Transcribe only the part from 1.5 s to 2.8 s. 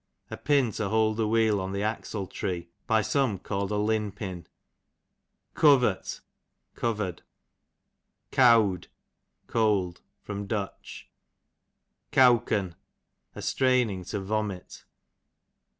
on the axle tree,